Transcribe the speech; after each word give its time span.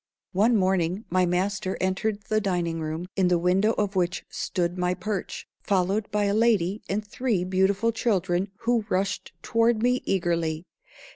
One 0.33 0.55
morning 0.57 1.05
my 1.11 1.27
master 1.27 1.77
entered 1.79 2.23
the 2.23 2.41
dining 2.41 2.79
room, 2.81 3.05
in 3.15 3.27
the 3.27 3.37
window 3.37 3.73
of 3.73 3.95
which 3.95 4.25
stood 4.31 4.75
my 4.75 4.95
perch, 4.95 5.47
followed 5.61 6.09
by 6.09 6.23
a 6.23 6.33
lady 6.33 6.81
and 6.89 7.05
three 7.05 7.43
beautiful 7.43 7.91
children, 7.91 8.49
who 8.61 8.83
rushed 8.89 9.31
toward 9.43 9.83
me 9.83 10.01
eagerly. 10.05 10.65